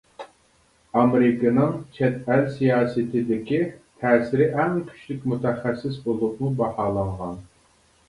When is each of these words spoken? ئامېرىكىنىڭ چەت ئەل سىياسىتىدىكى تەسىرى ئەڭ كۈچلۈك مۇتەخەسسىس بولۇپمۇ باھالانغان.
ئامېرىكىنىڭ 1.01 1.75
چەت 1.97 2.31
ئەل 2.33 2.41
سىياسىتىدىكى 2.57 3.61
تەسىرى 4.07 4.51
ئەڭ 4.57 4.83
كۈچلۈك 4.91 5.31
مۇتەخەسسىس 5.35 6.05
بولۇپمۇ 6.11 6.55
باھالانغان. 6.65 7.43